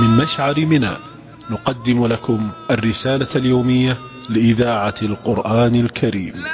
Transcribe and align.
من 0.00 0.16
مشعر 0.16 0.60
منى. 0.60 0.96
نقدم 1.50 2.06
لكم 2.06 2.50
الرسالة 2.70 3.28
اليومية 3.36 3.98
لإذاعة 4.28 4.94
القرآن 5.02 5.74
الكريم. 5.74 6.44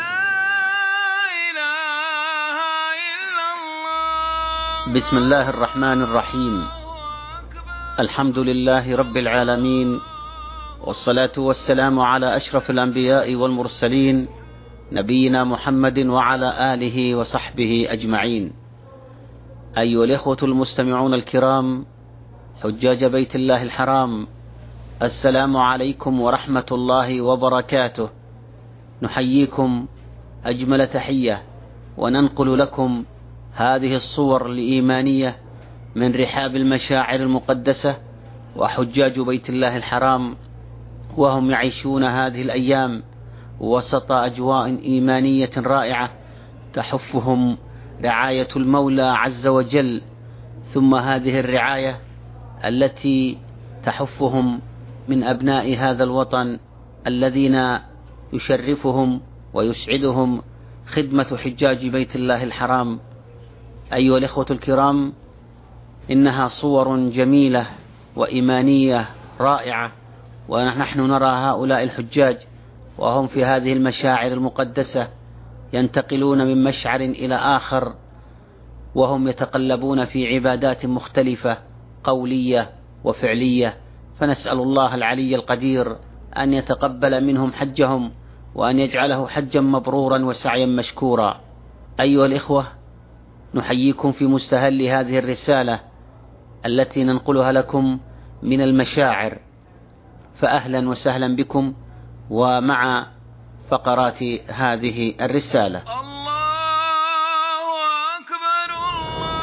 بسم 4.95 5.17
الله 5.17 5.51
الرحمن 5.51 6.03
الرحيم. 6.03 6.69
الحمد 8.01 8.39
لله 8.39 8.97
رب 8.97 9.17
العالمين 9.17 10.01
والصلاة 10.81 11.33
والسلام 11.39 12.01
على 12.01 12.37
أشرف 12.37 12.71
الأنبياء 12.71 13.35
والمرسلين 13.35 14.29
نبينا 14.93 15.45
محمد 15.45 15.99
وعلى 15.99 16.75
آله 16.75 17.15
وصحبه 17.15 17.87
أجمعين. 17.91 18.53
أيها 19.79 20.05
الإخوة 20.05 20.39
المستمعون 20.43 21.15
الكرام 21.15 21.87
حجاج 22.63 23.05
بيت 23.05 23.35
الله 23.35 23.63
الحرام. 23.63 24.27
السلام 25.03 25.57
عليكم 25.57 26.21
ورحمة 26.21 26.67
الله 26.73 27.21
وبركاته. 27.21 28.09
نحييكم 29.03 29.87
أجمل 30.45 30.87
تحية 30.87 31.43
وننقل 31.97 32.59
لكم 32.59 33.05
هذه 33.55 33.97
الصور 33.97 34.47
الإيمانية 34.47 35.37
من 35.95 36.15
رحاب 36.15 36.57
المشاعر 36.57 37.21
المقدسة 37.21 37.97
وحجاج 38.57 39.21
بيت 39.21 39.49
الله 39.51 39.77
الحرام. 39.77 40.37
وهم 41.17 41.51
يعيشون 41.51 42.05
هذه 42.05 42.43
الأيام 42.43 43.03
وسط 43.61 44.13
أجواء 44.13 44.79
إيمانية 44.83 45.51
رائعة 45.57 46.11
تحفهم 46.73 47.59
رعاية 48.05 48.49
المولى 48.57 49.03
عز 49.03 49.47
وجل. 49.47 50.03
ثم 50.75 50.95
هذه 50.95 51.41
الرعاية 51.41 52.12
التي 52.65 53.39
تحفهم 53.85 54.61
من 55.09 55.25
أبناء 55.25 55.77
هذا 55.77 56.05
الوطن 56.05 56.59
الذين 57.07 57.79
يشرفهم 58.33 59.21
ويسعدهم 59.55 60.43
خدمة 60.87 61.37
حجاج 61.37 61.87
بيت 61.87 62.17
الله 62.17 62.45
الحرام. 62.45 63.01
أيها 63.93 64.19
الإخوة 64.19 64.47
الكرام 64.51 65.13
إنها 66.11 66.49
صور 66.49 66.97
جميلة 67.09 67.67
وإيمانية 68.17 69.09
رائعة 69.41 69.93
ونحن 70.49 71.01
نرى 71.01 71.27
هؤلاء 71.27 71.83
الحجاج 71.83 72.39
وهم 72.99 73.27
في 73.27 73.45
هذه 73.45 73.73
المشاعر 73.73 74.33
المقدسة 74.33 75.09
ينتقلون 75.73 76.47
من 76.47 76.65
مشعر 76.65 77.01
إلى 77.01 77.35
آخر 77.35 77.95
وهم 78.95 79.29
يتقلبون 79.29 80.05
في 80.05 80.35
عبادات 80.35 80.87
مختلفة. 80.87 81.59
قولية 82.05 82.71
وفعلية 83.05 83.77
فنسأل 84.21 84.61
الله 84.61 84.95
العلي 84.95 85.35
القدير 85.35 85.97
أن 86.39 86.55
يتقبل 86.55 87.25
منهم 87.25 87.53
حجهم 87.53 88.13
وأن 88.55 88.79
يجعله 88.79 89.29
حجا 89.29 89.61
مبرورا 89.61 90.19
وسعيا 90.19 90.67
مشكورا. 90.67 91.41
أيها 92.01 92.27
الإخوة 92.27 92.67
نحييكم 93.55 94.13
في 94.13 94.27
مستهل 94.27 94.83
هذه 94.83 95.19
الرسالة 95.19 95.81
التي 96.67 97.05
ننقلها 97.05 97.53
لكم 97.53 97.99
من 98.43 98.61
المشاعر. 98.61 99.39
فأهلا 100.35 100.89
وسهلا 100.89 101.37
بكم 101.37 101.75
ومع 102.31 103.07
فقرات 103.71 104.23
هذه 104.49 105.15
الرسالة. 105.21 106.02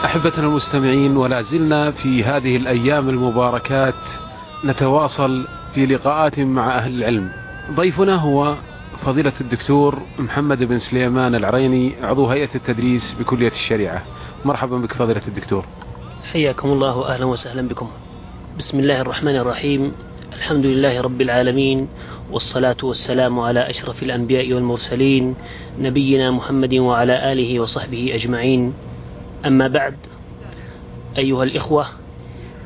أحبتنا 0.06 0.48
المستمعين 0.48 1.18
ولا 1.18 1.42
زلنا 1.42 1.92
في 1.92 2.24
هذه 2.24 2.56
الأيام 2.56 3.10
المباركات 3.10 3.96
نتواصل 4.66 5.48
في 5.74 5.86
لقاءات 5.86 6.40
مع 6.40 6.78
أهل 6.78 6.98
العلم. 6.98 7.32
ضيفنا 7.76 8.16
هو 8.16 8.56
فضيلة 9.06 9.34
الدكتور 9.42 10.02
محمد 10.20 10.64
بن 10.64 10.78
سليمان 10.78 11.36
العريني 11.36 11.94
عضو 12.04 12.28
هيئة 12.28 12.56
التدريس 12.56 13.16
بكلية 13.20 13.52
الشريعة. 13.52 14.04
مرحبا 14.46 14.78
بك 14.78 14.94
فضيلة 14.94 15.22
الدكتور. 15.28 15.66
حياكم 16.34 16.70
الله 16.70 16.98
وأهلا 16.98 17.26
وسهلا 17.26 17.68
بكم. 17.68 17.90
بسم 18.58 18.80
الله 18.80 19.02
الرحمن 19.02 19.36
الرحيم. 19.36 19.92
الحمد 20.34 20.66
لله 20.66 21.02
رب 21.02 21.22
العالمين 21.22 21.88
والصلاة 22.32 22.78
والسلام 22.84 23.40
على 23.40 23.70
أشرف 23.70 24.04
الأنبياء 24.04 24.54
والمرسلين 24.54 25.36
نبينا 25.80 26.32
محمد 26.32 26.74
وعلى 26.74 27.32
آله 27.32 27.60
وصحبه 27.60 28.12
أجمعين. 28.16 28.74
أما 29.46 29.68
بعد 29.68 29.96
أيها 31.18 31.44
الإخوة 31.44 31.86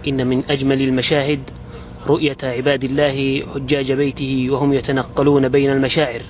إن 0.07 0.27
من 0.27 0.43
أجمل 0.49 0.81
المشاهد 0.81 1.39
رؤية 2.07 2.37
عباد 2.43 2.83
الله 2.83 3.43
حجاج 3.53 3.91
بيته 3.91 4.47
وهم 4.49 4.73
يتنقلون 4.73 5.47
بين 5.49 5.71
المشاعر 5.71 6.21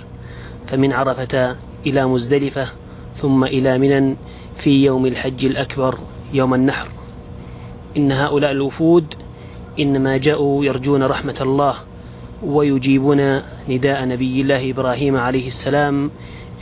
فمن 0.68 0.94
عرفة 0.94 1.56
إلى 1.86 2.06
مزدلفة 2.06 2.68
ثم 3.16 3.44
إلى 3.44 3.78
منى 3.78 4.16
في 4.64 4.86
يوم 4.86 5.06
الحج 5.06 5.46
الأكبر 5.46 5.98
يوم 6.34 6.54
النحر. 6.54 6.88
إن 7.98 8.12
هؤلاء 8.12 8.52
الوفود 8.52 9.14
إنما 9.80 10.18
جاءوا 10.18 10.66
يرجون 10.66 11.04
رحمة 11.04 11.38
الله 11.42 11.75
ويجيبون 12.44 13.42
نداء 13.70 14.06
نبي 14.06 14.42
الله 14.42 14.70
إبراهيم 14.72 15.18
عليه 15.18 15.48
السلام 15.48 16.12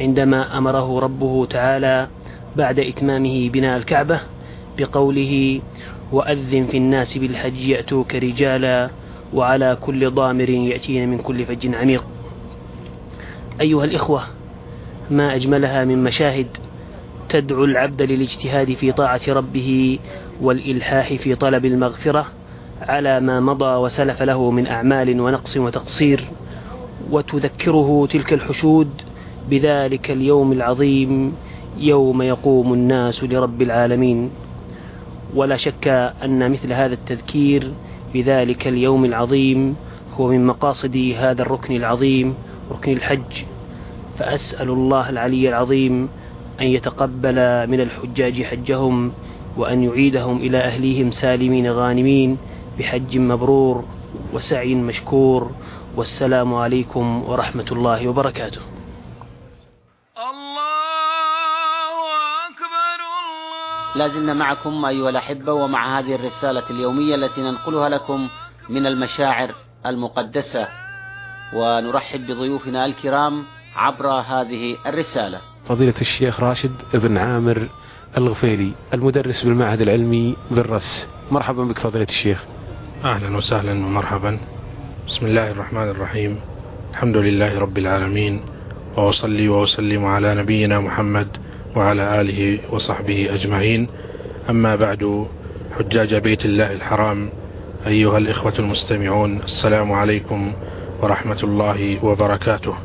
عندما 0.01 0.57
أمره 0.57 0.99
ربه 0.99 1.45
تعالى 1.45 2.07
بعد 2.55 2.79
إتمامه 2.79 3.49
بناء 3.49 3.77
الكعبة 3.77 4.19
بقوله 4.77 5.61
وأذن 6.11 6.67
في 6.71 6.77
الناس 6.77 7.17
بالحج 7.17 7.59
يأتوك 7.59 8.15
رجالا 8.15 8.89
وعلى 9.33 9.77
كل 9.81 10.11
ضامر 10.11 10.49
يأتين 10.49 11.09
من 11.09 11.17
كل 11.17 11.45
فج 11.45 11.75
عميق. 11.75 12.03
أيها 13.61 13.85
الإخوة 13.85 14.23
ما 15.11 15.35
أجملها 15.35 15.85
من 15.85 16.03
مشاهد 16.03 16.47
تدعو 17.29 17.63
العبد 17.63 18.01
للاجتهاد 18.01 18.73
في 18.73 18.91
طاعة 18.91 19.21
ربه 19.27 19.99
والإلحاح 20.41 21.13
في 21.13 21.35
طلب 21.35 21.65
المغفرة 21.65 22.25
على 22.81 23.19
ما 23.19 23.39
مضى 23.39 23.75
وسلف 23.75 24.21
له 24.21 24.51
من 24.51 24.67
أعمال 24.67 25.21
ونقص 25.21 25.57
وتقصير 25.57 26.23
وتذكره 27.11 28.07
تلك 28.11 28.33
الحشود 28.33 28.89
بذلك 29.49 30.11
اليوم 30.11 30.51
العظيم 30.51 31.33
يوم 31.77 32.21
يقوم 32.21 32.73
الناس 32.73 33.23
لرب 33.23 33.61
العالمين. 33.61 34.29
ولا 35.35 35.57
شك 35.57 35.87
أن 36.23 36.51
مثل 36.51 36.73
هذا 36.73 36.93
التذكير 36.93 37.73
بذلك 38.13 38.67
اليوم 38.67 39.05
العظيم 39.05 39.75
هو 40.13 40.27
من 40.27 40.45
مقاصد 40.45 41.13
هذا 41.17 41.41
الركن 41.41 41.75
العظيم 41.75 42.35
ركن 42.71 42.91
الحج. 42.91 43.33
فأسأل 44.17 44.69
الله 44.69 45.09
العلي 45.09 45.49
العظيم 45.49 46.09
أن 46.61 46.65
يتقبل 46.65 47.67
من 47.67 47.79
الحجاج 47.81 48.43
حجهم 48.43 49.11
وأن 49.57 49.83
يعيدهم 49.83 50.37
إلى 50.37 50.57
أهليهم 50.57 51.11
سالمين 51.11 51.71
غانمين 51.71 52.37
بحج 52.79 53.17
مبرور 53.17 53.83
وسعي 54.33 54.75
مشكور. 54.75 55.51
والسلام 55.97 56.53
عليكم 56.53 57.23
ورحمة 57.27 57.65
الله 57.71 58.07
وبركاته. 58.07 58.61
لازلنا 63.95 64.33
معكم 64.33 64.85
أيها 64.85 65.09
الأحبة 65.09 65.53
ومع 65.53 65.99
هذه 65.99 66.15
الرسالة 66.15 66.63
اليومية 66.69 67.15
التي 67.15 67.41
ننقلها 67.41 67.89
لكم 67.89 68.29
من 68.69 68.85
المشاعر 68.85 69.55
المقدسة. 69.85 70.67
ونرحب 71.53 72.27
بضيوفنا 72.27 72.85
الكرام 72.85 73.43
عبر 73.75 74.07
هذه 74.07 74.77
الرسالة. 74.85 75.41
فضيلة 75.65 75.93
الشيخ 76.01 76.39
راشد 76.39 76.71
بن 76.93 77.17
عامر 77.17 77.69
الغفيلي 78.17 78.71
المدرس 78.93 79.43
بالمعهد 79.43 79.81
العلمي 79.81 80.35
بالرس. 80.51 81.07
مرحبا 81.31 81.63
بك 81.63 81.79
فضيلة 81.79 82.07
الشيخ. 82.09 82.43
أهلا 83.03 83.37
وسهلا 83.37 83.71
ومرحبا. 83.71 84.39
بسم 85.07 85.25
الله 85.25 85.51
الرحمن 85.51 85.89
الرحيم. 85.89 86.39
الحمد 86.91 87.17
لله 87.17 87.59
رب 87.59 87.77
العالمين. 87.77 88.41
وأصلي 88.97 89.49
وأسلم 89.49 90.05
على 90.05 90.35
نبينا 90.35 90.79
محمد 90.79 91.27
وعلى 91.75 92.21
آله 92.21 92.59
وصحبه 92.71 93.33
أجمعين. 93.33 93.87
أما 94.49 94.75
بعد 94.75 95.27
حجاج 95.79 96.15
بيت 96.15 96.45
الله 96.45 96.71
الحرام 96.73 97.29
أيها 97.87 98.17
الإخوة 98.17 98.53
المستمعون 98.59 99.39
السلام 99.43 99.91
عليكم 99.91 100.53
ورحمة 101.01 101.39
الله 101.43 102.05
وبركاته. 102.05 102.75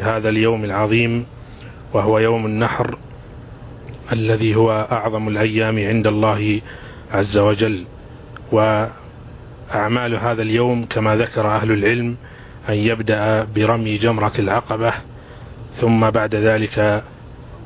هذا 0.00 0.28
اليوم 0.28 0.64
العظيم 0.64 1.26
وهو 1.92 2.18
يوم 2.18 2.46
النحر 2.46 2.98
الذي 4.12 4.54
هو 4.54 4.88
أعظم 4.92 5.28
الأيام 5.28 5.78
عند 5.78 6.06
الله 6.06 6.60
عز 7.12 7.38
وجل. 7.38 7.84
وأعمال 8.52 10.14
هذا 10.16 10.42
اليوم 10.42 10.84
كما 10.84 11.16
ذكر 11.16 11.46
أهل 11.46 11.72
العلم 11.72 12.16
أن 12.68 12.74
يبدأ 12.74 13.46
برمي 13.54 13.96
جمرة 13.96 14.32
العقبة 14.38 14.92
ثم 15.80 16.10
بعد 16.10 16.34
ذلك 16.34 17.04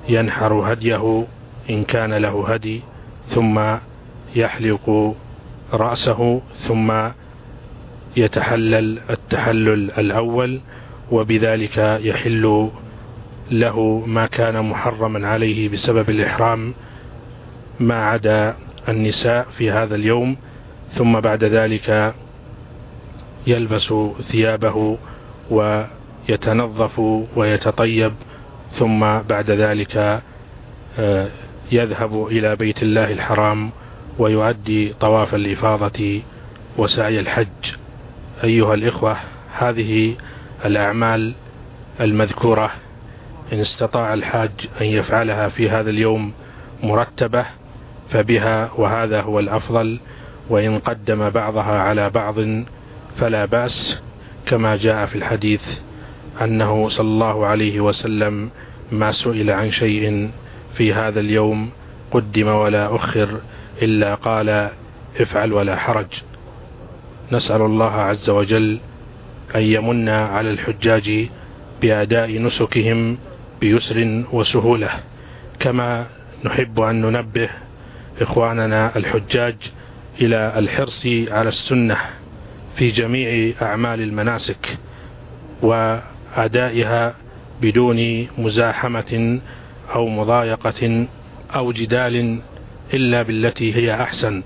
ينحر 0.09 0.73
هديه 0.73 1.27
إن 1.71 1.85
كان 1.85 2.15
له 2.15 2.55
هدي 2.55 2.83
ثم 3.29 3.61
يحلق 4.37 5.15
رأسه 5.73 6.41
ثم 6.57 6.93
يتحلل 8.17 8.99
التحلل 9.11 9.91
الأول 9.91 10.61
وبذلك 11.11 11.79
يحل 12.03 12.71
له 13.51 14.05
ما 14.07 14.27
كان 14.27 14.65
محرما 14.65 15.29
عليه 15.29 15.69
بسبب 15.69 16.11
الإحرام 16.11 16.75
ما 17.81 18.05
عدا 18.05 18.57
النساء 18.89 19.47
في 19.59 19.71
هذا 19.71 19.95
اليوم. 19.95 20.37
ثم 20.93 21.21
بعد 21.21 21.45
ذلك 21.45 22.15
يلبس 23.47 23.95
ثيابه 24.21 24.99
ويتنظف 25.51 26.99
ويتطيب. 27.37 28.13
ثم 28.73 29.01
بعد 29.01 29.51
ذلك 29.51 30.23
آه، 30.99 31.29
يذهب 31.73 32.27
إلى 32.27 32.57
بيت 32.57 32.83
الله 32.83 33.13
الحرام 33.13 33.71
ويؤدي 34.19 34.93
طواف 35.01 35.35
الإفاضة 35.35 36.23
وسعي 36.79 37.21
الحج. 37.21 37.75
أيها 38.45 38.75
الإخوة 38.75 39.17
هذه 39.59 40.17
الأعمال 40.65 41.35
المذكورة 42.01 42.71
إن 43.53 43.61
استطاع 43.61 44.15
الحاج 44.15 44.51
أن 44.81 44.87
يفعلها 44.87 45.49
في 45.49 45.71
هذا 45.71 45.91
اليوم 45.91 46.33
مرتبة 46.83 47.47
فبها 48.11 48.71
وهذا 48.77 49.21
هو 49.21 49.39
الأفضل 49.39 49.99
وإن 50.51 50.79
قدم 50.79 51.31
بعضها 51.31 51.81
على 51.81 52.11
بعض 52.11 52.35
فلا 53.17 53.45
بأس 53.45 53.99
كما 54.47 54.77
جاء 54.77 55.07
في 55.07 55.15
الحديث 55.15 55.63
أنه 56.43 56.89
صلى 56.89 57.09
الله 57.09 57.47
عليه 57.47 57.81
وسلم 57.81 58.51
ما 58.93 59.13
سئل 59.13 59.51
عن 59.51 59.71
شيء 59.71 60.31
في 60.75 60.93
هذا 60.93 61.21
اليوم 61.21 61.71
قدم 62.11 62.49
ولا 62.49 62.97
أخر 62.97 63.41
إلا 63.83 64.15
قال 64.15 64.71
افعل 65.21 65.53
ولا 65.53 65.77
حرج. 65.77 66.07
نسأل 67.33 67.63
الله 67.63 67.93
عز 67.93 68.31
وجل 68.31 68.79
أن 69.55 69.63
يمن 69.63 70.09
على 70.09 70.51
الحجاج 70.51 71.29
بأداء 71.83 72.43
نسكهم 72.43 73.19
بيسر 73.61 74.25
وسهولة. 74.33 74.91
كما 75.61 76.07
نحب 76.45 76.81
أن 76.81 77.01
ننبه 77.01 77.49
إخواننا 78.21 78.97
الحجاج 78.97 79.57
إلى 80.21 80.55
الحرص 80.57 81.07
على 81.07 81.49
السنة 81.49 81.97
في 82.77 82.89
جميع 82.89 83.53
أعمال 83.63 84.01
المناسك. 84.01 84.79
وأدائها 86.37 87.15
بدون 87.63 88.27
مزاحمة 88.39 89.41
أو 89.95 90.09
مضايقة 90.09 91.07
أو 91.55 91.73
جدال 91.73 92.41
إلا 92.95 93.23
بالتي 93.23 93.75
هي 93.75 93.95
أحسن 93.95 94.43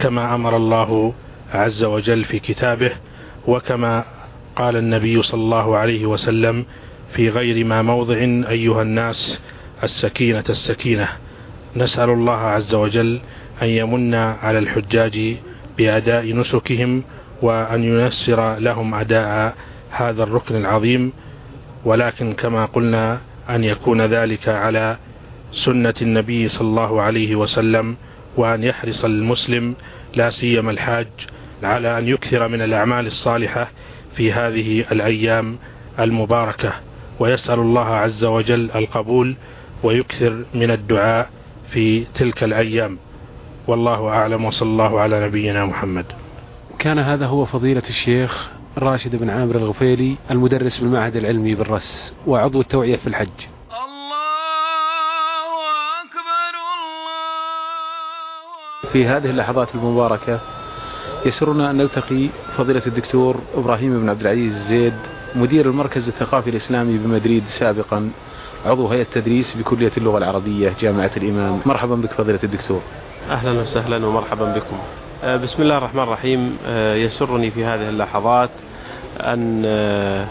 كما 0.00 0.34
أمر 0.34 0.56
الله 0.56 1.14
عز 1.52 1.84
وجل 1.84 2.24
في 2.24 2.38
كتابه 2.38 2.90
وكما 3.46 4.04
قال 4.56 4.76
النبي 4.76 5.22
صلى 5.22 5.40
الله 5.40 5.76
عليه 5.76 6.06
وسلم 6.06 6.64
في 7.12 7.28
غير 7.28 7.64
ما 7.64 7.82
موضع 7.82 8.16
أيها 8.48 8.82
الناس 8.82 9.40
السكينة 9.82 10.44
السكينة. 10.48 11.08
نسأل 11.76 12.10
الله 12.10 12.36
عز 12.36 12.74
وجل 12.74 13.20
أن 13.62 13.68
يمن 13.68 14.14
على 14.14 14.58
الحجاج 14.58 15.36
بأداء 15.78 16.36
نسكهم 16.36 17.02
وأن 17.42 17.84
ييسر 17.84 18.58
لهم 18.58 18.94
أداء 18.94 19.54
هذا 19.90 20.22
الركن 20.22 20.56
العظيم 20.56 21.12
ولكن 21.84 22.32
كما 22.32 22.64
قلنا 22.64 23.20
أن 23.50 23.64
يكون 23.64 24.00
ذلك 24.00 24.48
على 24.48 24.98
سنة 25.52 25.94
النبي 26.02 26.48
صلى 26.48 26.68
الله 26.68 27.02
عليه 27.02 27.36
وسلم 27.36 27.96
وأن 28.36 28.64
يحرص 28.64 29.04
المسلم 29.04 29.74
لا 30.14 30.30
سيما 30.30 30.70
الحاج 30.70 31.08
على 31.62 31.98
أن 31.98 32.08
يكثر 32.08 32.48
من 32.48 32.62
الأعمال 32.62 33.06
الصالحة 33.06 33.68
في 34.14 34.32
هذه 34.32 34.84
الأيام 34.92 35.58
المباركة. 35.98 36.72
ويسأل 37.18 37.58
الله 37.58 37.86
عز 37.86 38.24
وجل 38.24 38.70
القبول 38.74 39.36
ويكثر 39.82 40.44
من 40.54 40.70
الدعاء 40.70 41.30
في 41.70 42.04
تلك 42.14 42.44
الأيام. 42.44 42.98
والله 43.66 44.08
أعلم 44.08 44.44
وصلى 44.44 44.68
الله 44.68 45.00
على 45.00 45.26
نبينا 45.26 45.64
محمد. 45.64 46.04
كان 46.78 46.98
هذا 46.98 47.26
هو 47.26 47.44
فضيلة 47.44 47.82
الشيخ 47.88 48.50
راشد 48.78 49.16
بن 49.16 49.30
عامر 49.30 49.56
الغفيلي 49.56 50.16
المدرس 50.30 50.78
بالمعهد 50.78 51.16
العلمي 51.16 51.54
بالرس 51.54 52.14
وعضو 52.26 52.60
التوعية 52.60 52.96
في 52.96 53.06
الحج. 53.06 53.28
في 58.92 59.06
هذه 59.06 59.30
اللحظات 59.30 59.74
المباركة 59.74 60.40
يسرنا 61.26 61.70
أن 61.70 61.76
نلتقي 61.76 62.28
فضيلة 62.56 62.82
الدكتور 62.86 63.40
إبراهيم 63.54 64.00
بن 64.00 64.08
عبد 64.08 64.20
العزيز 64.20 64.66
زيد 64.66 64.94
مدير 65.34 65.66
المركز 65.66 66.08
الثقافي 66.08 66.50
الإسلامي 66.50 66.98
بمدريد 66.98 67.46
سابقا 67.46 68.10
عضو 68.66 68.88
هيئة 68.88 69.06
تدريس 69.12 69.56
بكلية 69.56 69.92
اللغة 69.96 70.18
العربية 70.18 70.74
جامعة 70.80 71.10
الإمام. 71.16 71.60
مرحبا 71.66 71.94
بك 71.94 72.12
فضيلة 72.12 72.40
الدكتور. 72.44 72.80
أهلا 73.30 73.60
وسهلا 73.60 74.06
ومرحبا 74.06 74.44
بكم. 74.44 74.78
بسم 75.24 75.62
الله 75.62 75.78
الرحمن 75.78 76.02
الرحيم. 76.02 76.58
آه، 76.66 76.94
يسرني 76.94 77.50
في 77.50 77.64
هذه 77.64 77.88
اللحظات 77.88 78.50
أن 79.20 79.62
آه، 79.66 80.26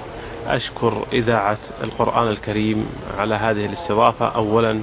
أشكر 0.47 1.05
إذاعة 1.13 1.57
القرآن 1.83 2.27
الكريم 2.27 2.85
على 3.17 3.35
هذه 3.35 3.65
الاستضافة 3.65 4.27
أولا 4.27 4.81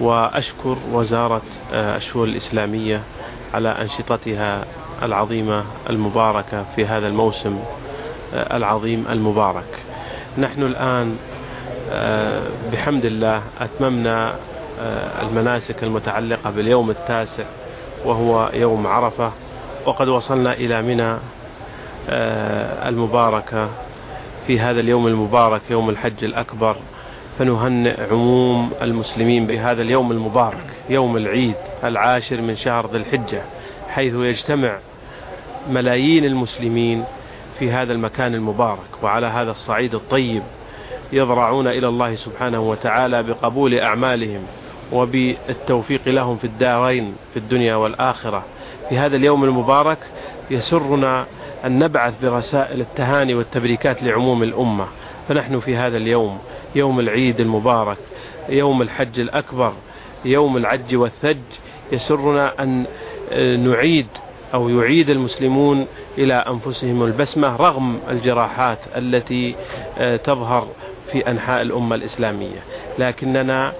وأشكر 0.00 0.76
وزارة 0.92 1.42
الشؤون 1.72 2.28
الإسلامية 2.28 3.02
على 3.54 3.68
أنشطتها 3.68 4.64
العظيمة 5.02 5.64
المباركة 5.90 6.64
في 6.76 6.86
هذا 6.86 7.06
الموسم 7.08 7.58
العظيم 8.32 9.06
المبارك. 9.10 9.78
نحن 10.38 10.62
الآن 10.62 11.16
بحمد 12.72 13.04
الله 13.04 13.42
أتممنا 13.60 14.34
المناسك 15.22 15.84
المتعلقة 15.84 16.50
باليوم 16.50 16.90
التاسع 16.90 17.44
وهو 18.04 18.50
يوم 18.54 18.86
عرفة 18.86 19.32
وقد 19.86 20.08
وصلنا 20.08 20.52
إلى 20.52 20.82
منى 20.82 21.16
آه، 22.08 22.88
المباركة 22.88 23.68
في 24.46 24.60
هذا 24.60 24.80
اليوم 24.80 25.06
المبارك 25.06 25.62
يوم 25.70 25.90
الحج 25.90 26.24
الأكبر. 26.24 26.76
فنهنئ 27.38 28.10
عموم 28.10 28.70
المسلمين 28.82 29.46
بهذا 29.46 29.82
اليوم 29.82 30.12
المبارك 30.12 30.66
يوم 30.88 31.16
العيد 31.16 31.54
العاشر 31.84 32.40
من 32.40 32.56
شهر 32.56 32.90
ذي 32.90 32.96
الحجة 32.96 33.42
حيث 33.88 34.14
يجتمع 34.14 34.78
ملايين 35.70 36.24
المسلمين 36.24 37.04
في 37.58 37.70
هذا 37.70 37.92
المكان 37.92 38.34
المبارك. 38.34 39.02
وعلى 39.02 39.26
هذا 39.26 39.50
الصعيد 39.50 39.94
الطيب 39.94 40.42
يضرعون 41.12 41.66
إلى 41.66 41.88
الله 41.88 42.14
سبحانه 42.14 42.60
وتعالى 42.60 43.22
بقبول 43.22 43.78
أعمالهم. 43.78 44.42
وبالتوفيق 44.92 46.00
لهم 46.06 46.36
في 46.36 46.44
الدارين 46.44 47.14
في 47.32 47.36
الدنيا 47.38 47.74
والآخرة. 47.74 48.44
في 48.88 48.98
هذا 48.98 49.16
اليوم 49.16 49.44
المبارك 49.44 49.98
يسرنا 50.50 51.26
أن 51.66 51.78
نبعث 51.78 52.14
برسائل 52.22 52.80
التهاني 52.80 53.34
والتبريكات 53.34 54.02
لعموم 54.02 54.42
الأمة. 54.42 54.86
فنحن 55.28 55.60
في 55.60 55.76
هذا 55.76 55.96
اليوم 55.96 56.38
يوم 56.74 57.00
العيد 57.00 57.40
المبارك 57.40 57.98
يوم 58.48 58.82
الحج 58.82 59.20
الأكبر 59.20 59.72
يوم 60.24 60.56
العج 60.56 60.94
والثج 60.94 61.38
يسرنا 61.92 62.62
أن 62.62 62.86
نعيد 63.58 64.06
أو 64.54 64.68
يعيد 64.68 65.10
المسلمون 65.10 65.86
إلى 66.18 66.34
أنفسهم 66.34 67.02
البسمة 67.02 67.56
رغم 67.56 67.98
الجراحات 68.10 68.78
التي 68.96 69.54
تظهر 70.24 70.68
في 71.12 71.30
أنحاء 71.30 71.62
الأمة 71.62 71.94
الإسلامية. 71.96 72.62
لكننا 72.98 73.68
آه، 73.68 73.72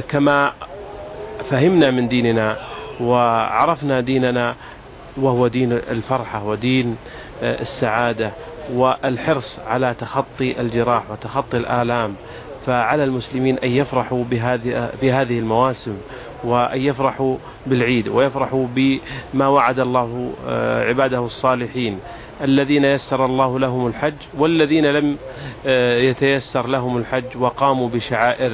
كما 0.00 0.52
فهمنا 1.50 1.90
من 1.90 2.08
ديننا 2.08 2.56
وعرفنا 3.00 4.00
ديننا 4.00 4.54
وهو 5.16 5.46
دين 5.46 5.72
الفرحة 5.72 6.44
ودين 6.44 6.96
آه، 7.42 7.60
السعادة 7.60 8.32
والحرص 8.72 9.60
على 9.66 9.94
تخطي 9.98 10.60
الجراح 10.60 11.10
وتخطي 11.10 11.56
الآلام. 11.56 12.14
فعلى 12.66 13.04
المسلمين 13.04 13.58
أن 13.58 13.70
يفرحوا 13.70 14.24
بهذه 14.24 14.90
بهذه 15.02 15.38
المواسم 15.38 15.96
وأن 16.44 16.80
يفرحوا 16.80 17.36
بالعيد 17.66 18.08
ويفرحوا 18.08 18.66
بما 18.74 19.46
وعد 19.48 19.80
الله 19.80 20.32
آه، 20.48 20.88
عباده 20.88 21.18
الصالحين. 21.18 21.98
الذين 22.42 22.84
يسر 22.84 23.24
الله 23.24 23.58
لهم 23.58 23.86
الحج 23.86 24.14
والذين 24.38 24.86
لم 24.86 25.16
آه، 25.66 25.98
يتيسر 25.98 26.66
لهم 26.66 26.96
الحج 26.96 27.36
وقاموا 27.36 27.88
بشعائر 27.88 28.52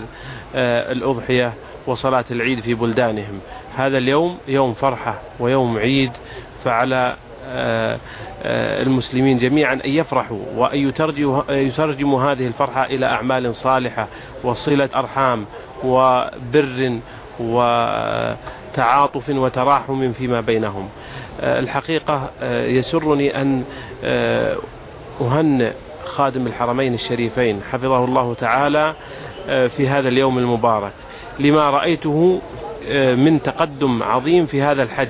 آه، 0.54 0.92
الأضحية 0.92 1.52
وصلاة 1.86 2.24
العيد 2.30 2.60
في 2.60 2.74
بلدانهم. 2.74 3.40
هذا 3.76 3.98
اليوم 3.98 4.38
يوم 4.48 4.74
فرحة 4.74 5.20
ويوم 5.40 5.78
عيد 5.78 6.12
فعلى 6.64 7.16
المسلمين 8.86 9.38
جميعا 9.38 9.74
أن 9.74 9.90
يفرحوا 9.90 10.38
وأن 10.56 10.78
يترجموا 11.48 12.22
هذه 12.22 12.46
الفرحة 12.46 12.84
إلى 12.84 13.06
أعمال 13.06 13.54
صالحة 13.54 14.08
وصلة 14.44 14.88
أرحام 14.94 15.46
وبر 15.84 16.98
وتعاطف 17.40 19.28
وتراحم 19.28 20.12
فيما 20.12 20.40
بينهم. 20.40 20.88
الحقيقة 21.42 22.30
يسرني 22.66 23.42
أن 23.42 23.64
أهنئ 25.20 25.72
خادم 26.04 26.46
الحرمين 26.46 26.94
الشريفين 26.94 27.60
حفظه 27.72 28.04
الله 28.04 28.34
تعالى 28.34 28.94
في 29.46 29.88
هذا 29.88 30.08
اليوم 30.08 30.38
المبارك 30.38 30.92
لما 31.38 31.70
رأيته 31.70 32.40
من 33.16 33.42
تقدم 33.42 34.02
عظيم 34.02 34.46
في 34.46 34.62
هذا 34.62 34.82
الحج. 34.82 35.08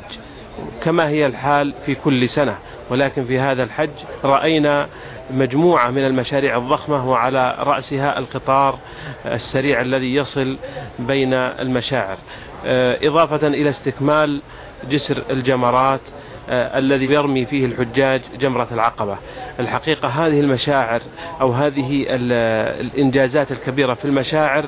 كما 0.82 1.08
هي 1.08 1.26
الحال 1.26 1.74
في 1.86 1.94
كل 1.94 2.28
سنة. 2.28 2.58
ولكن 2.90 3.24
في 3.24 3.38
هذا 3.38 3.62
الحج 3.62 3.90
رأينا 4.24 4.88
مجموعة 5.30 5.90
من 5.90 6.06
المشاريع 6.06 6.56
الضخمة 6.56 7.08
وعلى 7.08 7.56
رأسها 7.58 8.18
القطار 8.18 8.78
السريع 9.26 9.80
الذي 9.80 10.14
يصل 10.14 10.58
بين 10.98 11.34
المشاعر. 11.34 12.18
إضافة 13.02 13.46
إلى 13.46 13.68
استكمال 13.68 14.42
جسر 14.88 15.22
الجمرات 15.30 16.00
الذي 16.50 17.04
يرمي 17.04 17.44
فيه 17.44 17.64
الحجاج 17.64 18.20
جمرة 18.38 18.68
العقبة. 18.72 19.16
الحقيقة 19.60 20.08
هذه 20.08 20.40
المشاعر 20.40 21.00
أو 21.40 21.52
هذه 21.52 22.06
الإنجازات 22.80 23.52
الكبيرة 23.52 23.94
في 23.94 24.04
المشاعر 24.04 24.64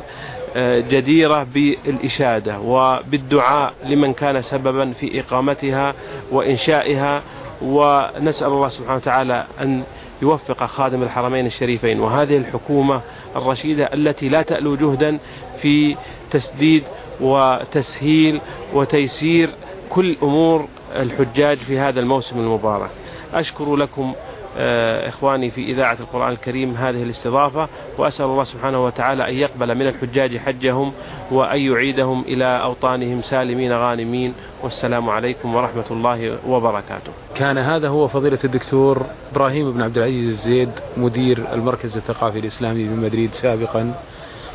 جديرة 0.91 1.47
بالإشادة 1.55 2.61
وبالدعاء 2.61 3.75
لمن 3.85 4.13
كان 4.13 4.41
سببا 4.41 4.93
في 4.93 5.21
إقامتها 5.21 5.95
وإنشائها. 6.33 7.23
ونسأل 7.63 8.49
الله 8.49 8.69
سبحانه 8.69 8.97
وتعالى 8.97 9.47
أن 9.61 9.83
يوفق 10.23 10.65
خادم 10.65 11.03
الحرمين 11.03 11.47
الشريفين 11.47 12.01
وهذه 12.01 12.37
الحكومة 12.37 13.01
الرشيدة 13.37 13.85
التي 13.95 14.29
لا 14.29 14.43
تألو 14.43 14.77
جهدا 14.77 15.19
في 15.61 15.97
تسديد 16.31 16.85
وتسهيل 17.21 18.41
وتيسير 18.75 19.51
كل 19.91 20.17
أمور 20.23 20.69
الحجاج 21.01 21.59
في 21.59 21.79
هذا 21.79 22.01
الموسم 22.01 22.39
المبارك. 22.39 22.91
أشكر 23.35 23.77
لكم 23.77 24.15
آه، 24.57 25.09
إخواني 25.09 25.51
في 25.51 25.65
إذاعة 25.65 25.97
القرآن 26.01 26.33
الكريم 26.33 26.75
هذه 26.75 27.03
الاستضافة 27.03 27.69
وأسأل 27.99 28.25
الله 28.27 28.45
سبحانه 28.45 28.85
وتعالى 28.85 29.29
أن 29.29 29.35
يقبل 29.35 29.75
من 29.75 29.87
الحجاج 29.87 30.37
حجهم 30.37 30.93
وأن 31.31 31.61
يعيدهم 31.61 32.21
إلى 32.21 32.63
أوطانهم 32.63 33.23
سالمين 33.23 33.73
غانمين. 33.73 34.35
والسلام 34.63 35.11
عليكم 35.11 35.55
ورحمة 35.55 35.85
الله 35.91 36.39
وبركاته. 36.49 37.13
كان 37.35 37.59
هذا 37.59 37.89
هو 37.89 38.09
فضيلة 38.09 38.39
الدكتور 38.45 39.07
إبراهيم 39.33 39.73
بن 39.73 39.83
عبد 39.83 39.99
العزيز 39.99 40.29
الزيد 40.29 40.71
مدير 40.97 41.53
المركز 41.53 41.97
الثقافي 41.97 42.39
الإسلامي 42.39 42.85
بمدريد 42.85 43.33
سابقا 43.33 43.95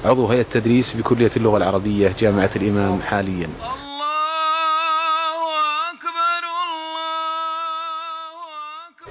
عضو 0.05 0.27
هيئة 0.27 0.41
التدريس 0.41 0.97
بكلية 0.97 1.31
اللغة 1.37 1.57
العربية 1.57 2.13
جامعة 2.19 2.51
الإمام 2.55 3.01
حاليا. 3.01 3.47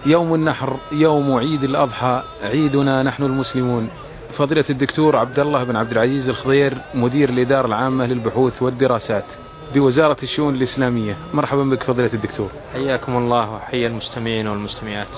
يوم 0.07 0.35
النحر 0.35 0.77
يوم 0.93 1.35
عيد 1.35 1.65
الأضحى 1.65 2.23
عيدنا 2.43 3.03
نحن 3.03 3.23
المسلمون. 3.23 3.91
فضيلة 4.37 4.65
الدكتور 4.71 5.17
عبد 5.17 5.39
الله 5.39 5.65
بن 5.65 5.77
عبد 5.77 5.93
العزيز 5.93 6.29
الخضير 6.29 6.79
مدير 6.95 7.29
الإدارة 7.29 7.67
العامة 7.67 8.07
للبحوث 8.07 8.63
والدراسات 8.63 9.25
بوزارة 9.75 10.17
الشؤون 10.23 10.55
الإسلامية. 10.55 11.17
مرحبا 11.35 11.65
بك 11.65 11.83
فضيلة 11.83 12.11
الدكتور. 12.15 12.49
حياكم 12.73 13.17
الله 13.17 13.55
وحيا 13.55 13.89
المستمعين 13.89 14.49
والمستمعات. 14.49 15.09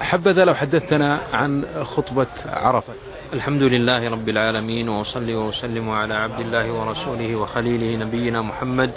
حبذا 0.00 0.44
لو 0.44 0.54
حدثتنا 0.54 1.20
عن 1.32 1.64
خطبة 1.82 2.26
عرفة. 2.46 2.92
الحمد 3.32 3.62
لله 3.62 4.10
رب 4.10 4.28
العالمين 4.28 4.88
وأصلي 4.88 5.34
وأسلم 5.34 5.90
على 5.90 6.14
عبد 6.14 6.40
الله 6.40 6.72
ورسوله 6.72 7.36
وخليله 7.36 8.04
نبينا 8.04 8.42
محمد 8.42 8.90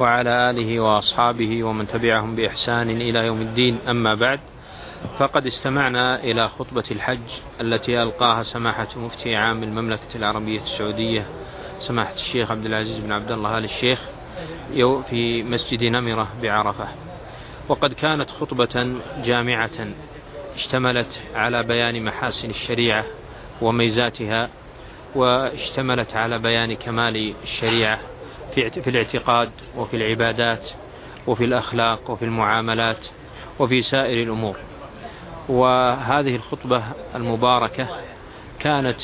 وعلى 0.00 0.50
آله 0.50 0.80
وأصحابه 0.80 1.64
ومن 1.64 1.86
تبعهم 1.86 2.36
بإحسان 2.36 2.90
إلى 2.90 3.26
يوم 3.26 3.40
الدين. 3.40 3.78
أما 3.88 4.14
بعد 4.14 4.40
فقد 5.18 5.46
استمعنا 5.46 6.24
إلى 6.24 6.48
خطبة 6.48 6.84
الحج 6.90 7.28
التي 7.60 8.02
ألقاها 8.02 8.42
سماحة 8.42 8.88
مفتي 8.96 9.36
عام 9.36 9.62
المملكة 9.62 10.16
العربية 10.16 10.60
السعودية 10.60 11.26
سماحة 11.78 12.14
الشيخ 12.14 12.50
عبد 12.50 12.66
العزيز 12.66 12.98
بن 12.98 13.12
عبد 13.12 13.32
الله 13.32 13.58
آل 13.58 13.64
الشيخ 13.64 14.00
في 15.10 15.42
مسجد 15.42 15.84
نمرة 15.84 16.28
بعرفة. 16.42 16.88
وقد 17.68 17.92
كانت 17.92 18.30
خطبة 18.30 18.96
جامعة 19.24 19.70
اشتملت 20.54 21.20
على 21.34 21.62
بيان 21.62 22.04
محاسن 22.04 22.50
الشريعة 22.50 23.04
وميزاتها 23.62 24.48
واشتملت 25.14 26.16
على 26.16 26.38
بيان 26.38 26.74
كمال 26.74 27.34
الشريعة 27.42 27.98
في 28.54 28.90
الاعتقاد 28.90 29.50
وفي 29.76 29.96
العبادات 29.96 30.70
وفي 31.26 31.44
الأخلاق 31.44 32.10
وفي 32.10 32.24
المعاملات 32.24 33.06
وفي 33.58 33.82
سائر 33.82 34.22
الأمور. 34.22 34.56
وهذه 35.48 36.36
الخطبة 36.36 36.82
المباركة 37.14 37.88
كانت 38.58 39.00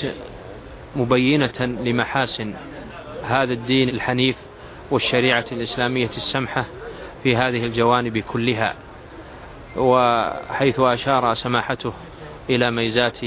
مبينة 0.97 1.61
لمحاسن 1.61 2.55
هذا 3.25 3.53
الدين 3.53 3.89
الحنيف 3.89 4.37
والشريعة 4.91 5.45
الإسلامية 5.53 6.11
السمحة 6.17 6.65
في 7.23 7.37
هذه 7.37 7.65
الجوانب 7.67 8.19
كلها 8.19 8.75
وحيث 9.77 10.81
أشار 10.81 11.35
سماحته 11.35 11.93
إلى 12.51 12.71
ميزات 12.71 13.19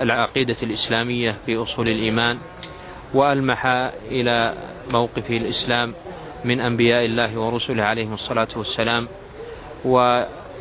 العقيدة 0.00 0.56
الإسلامية 0.62 1.36
في 1.46 1.56
أصول 1.56 1.88
الإيمان 1.88 2.38
وألمح 3.14 3.66
إلى 4.10 4.54
موقف 4.90 5.30
الإسلام 5.30 5.94
من 6.44 6.60
أنبياء 6.60 7.04
الله 7.04 7.38
ورسله 7.38 7.82
عليهم 7.82 8.14
الصلاة 8.14 8.48
والسلام 8.56 9.08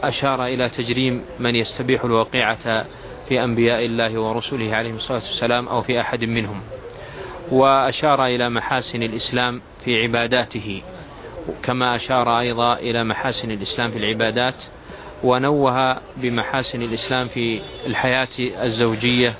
وأشار 0.03 0.45
إلى 0.45 0.69
تجريم 0.69 1.21
من 1.39 1.55
يستبيح 1.55 2.03
الوقيعة 2.03 2.85
في 3.29 3.43
أنبياء 3.43 3.85
الله 3.85 4.19
ورسله 4.19 4.75
عليهم 4.75 4.95
الصلاة 4.95 5.19
والسلام 5.19 5.67
أو 5.67 5.81
في 5.81 6.01
أحد 6.01 6.23
منهم 6.23 6.61
وأشار 7.51 8.25
إلى 8.25 8.49
محاسن 8.49 9.03
الإسلام 9.03 9.61
في 9.85 10.03
عباداته 10.03 10.81
كما 11.63 11.95
أشار 11.95 12.39
أيضا 12.39 12.73
إلى 12.73 13.03
محاسن 13.03 13.51
الإسلام 13.51 13.91
في 13.91 13.97
العبادات 13.97 14.55
ونوه 15.23 15.97
بمحاسن 16.17 16.81
الإسلام 16.81 17.27
في 17.27 17.61
الحياة 17.87 18.27
الزوجية 18.39 19.33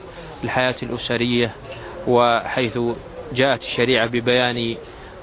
الحياة 0.43 0.75
الأسرية 0.83 1.51
وحيث 2.07 2.79
جاءت 3.33 3.63
الشريعة 3.63 4.07
ببيان 4.07 4.75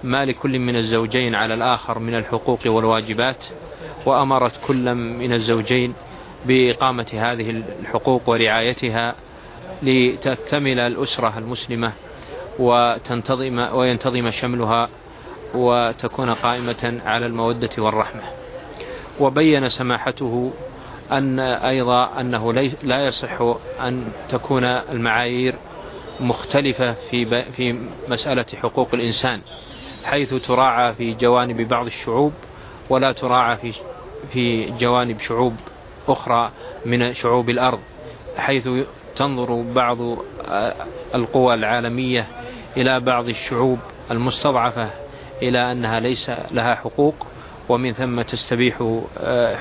ما 0.04 0.24
لكل 0.24 0.58
من 0.58 0.76
الزوجين 0.76 1.34
على 1.34 1.54
الآخر 1.54 1.98
من 1.98 2.14
الحقوق 2.14 2.60
والواجبات 2.66 3.44
وأمرت 4.06 4.52
كل 4.66 4.94
من 4.94 5.32
الزوجين 5.32 5.94
بإقامة 6.46 7.06
هذه 7.12 7.62
الحقوق 7.80 8.28
ورعايتها 8.28 9.14
لتكتمل 9.82 10.80
الأسرة 10.80 11.38
المسلمة 11.38 11.92
وتنتظم 12.58 13.58
وينتظم 13.72 14.30
شملها 14.30 14.88
وتكون 15.54 16.30
قائمة 16.30 17.00
على 17.04 17.26
المودة 17.26 17.70
والرحمة. 17.78 18.22
وبين 19.20 19.68
سماحته 19.68 20.52
أن 21.12 21.40
أيضا 21.40 22.20
أنه 22.20 22.52
لا 22.82 23.06
يصح 23.06 23.40
أن 23.80 24.04
تكون 24.28 24.64
المعايير 24.64 25.54
مختلفة 26.20 26.92
في 26.92 27.44
في 27.52 27.80
مسألة 28.08 28.46
حقوق 28.62 28.88
الإنسان 28.94 29.40
حيث 30.04 30.34
تراعى 30.34 30.94
في 30.94 31.14
جوانب 31.14 31.68
بعض 31.68 31.86
الشعوب 31.86 32.32
ولا 32.90 33.12
تراعى 33.12 33.56
في 33.56 33.72
في 34.32 34.70
جوانب 34.70 35.20
شعوب 35.20 35.54
أخرى 36.08 36.50
من 36.86 37.14
شعوب 37.14 37.50
الأرض 37.50 37.80
حيث 38.36 38.68
تنظر 39.16 39.62
بعض 39.74 39.98
القوى 41.14 41.54
العالمية 41.54 42.26
إلى 42.76 43.00
بعض 43.00 43.28
الشعوب 43.28 43.78
المستضعفة 44.10 44.90
إلى 45.42 45.72
أنها 45.72 46.00
ليس 46.00 46.30
لها 46.50 46.74
حقوق 46.74 47.26
ومن 47.68 47.92
ثم 47.92 48.22
تستبيح 48.22 49.00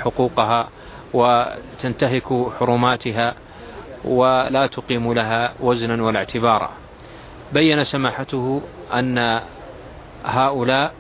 حقوقها 0.03 0.69
وتنتهك 1.13 2.24
حرماتها 2.60 3.34
ولا 4.05 4.67
تقيم 4.67 5.13
لها 5.13 5.53
وزنا 5.60 6.03
ولا 6.03 6.19
اعتبارا. 6.19 6.69
بين 7.53 7.84
سماحته 7.84 8.62
أن 8.93 9.41
هؤلاء 10.25 10.93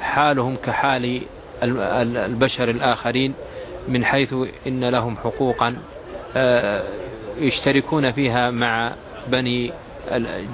حالهم 0.00 0.56
كحال 0.56 1.22
البشر 1.62 2.70
الآخرين 2.70 3.34
من 3.88 4.04
حيث 4.04 4.34
إن 4.66 4.84
لهم 4.84 5.16
حقوقا 5.16 5.76
آه، 6.36 6.82
يشتركون 7.38 8.12
فيها 8.12 8.50
مع 8.50 8.92
بني 9.28 9.72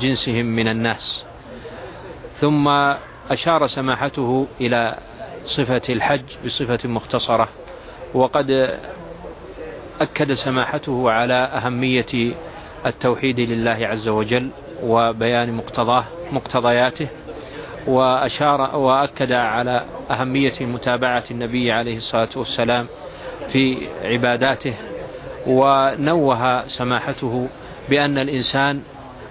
جنسهم 0.01 0.47
من 0.47 0.69
الناس. 0.69 1.25
ثم 2.41 2.69
أشار 3.31 3.67
سماحته 3.67 4.47
إلى 4.61 4.99
صفة 5.45 5.83
الحج 5.89 6.23
بصفة 6.45 6.89
مختصرة 6.89 7.49
وقد 8.15 8.79
أكد 10.01 10.33
سماحته 10.33 11.11
على 11.11 11.35
أهمية 11.35 12.35
التوحيد 12.87 13.41
لله 13.41 13.79
عز 13.87 14.09
وجل 14.09 14.51
وبيان 14.83 15.53
مقتضاه 15.53 16.05
مقتضياته 16.33 17.09
وأشار 17.87 18.77
وأكد 18.77 19.33
على 19.33 19.85
أهمية 20.13 20.55
متابعة 20.61 21.25
النبي 21.31 21.73
عليه 21.73 21.97
الصلاة 21.97 22.29
والسلام 22.37 22.87
في 23.49 23.89
عباداته 24.05 24.75
ونوه 25.47 26.69
سماحته 26.69 27.49
بأن 27.89 28.19
الإنسان 28.19 28.83